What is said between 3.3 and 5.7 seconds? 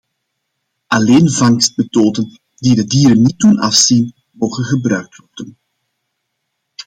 doen afzien, mogen gebruikt worden.